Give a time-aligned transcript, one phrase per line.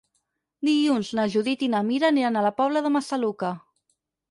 [0.69, 3.55] Dilluns na Judit i na Mira aniran a la Pobla de Massaluca.